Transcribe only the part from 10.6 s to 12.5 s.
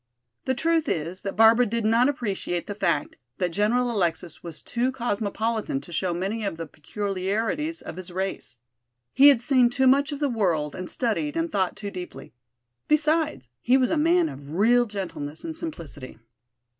and studied and thought too deeply.